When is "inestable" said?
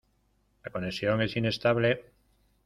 1.37-2.05